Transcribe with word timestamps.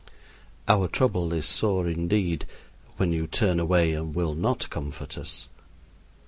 Our 0.67 0.87
trouble 0.87 1.31
is 1.31 1.45
sore 1.45 1.87
indeed 1.87 2.47
when 2.97 3.11
you 3.13 3.27
turn 3.27 3.59
away 3.59 3.93
and 3.93 4.15
will 4.15 4.33
not 4.33 4.67
comfort 4.71 5.15
us. 5.15 5.47